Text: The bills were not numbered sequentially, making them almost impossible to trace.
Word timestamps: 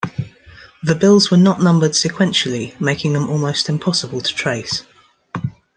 The 0.81 0.95
bills 0.95 1.29
were 1.29 1.37
not 1.37 1.61
numbered 1.61 1.91
sequentially, 1.91 2.73
making 2.81 3.13
them 3.13 3.29
almost 3.29 3.69
impossible 3.69 4.19
to 4.19 4.33
trace. 4.33 4.81